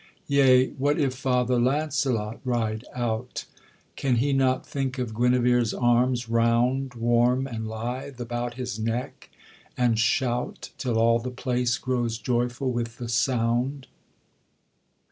[0.27, 3.45] Yea, what if Father Launcelot ride out,
[3.95, 9.29] Can he not think of Guenevere's arms, round Warm and lithe, about his neck,
[9.77, 13.85] and shout Till all the place grows joyful with the sound?